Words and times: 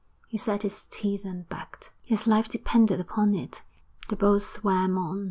He 0.29 0.37
set 0.39 0.63
his 0.63 0.87
teeth 0.89 1.25
and 1.25 1.47
backed; 1.47 1.91
his 2.01 2.25
life 2.25 2.49
depended 2.49 2.99
upon 2.99 3.35
it. 3.35 3.61
The 4.09 4.15
boat 4.15 4.41
swam 4.41 4.97
on. 4.97 5.19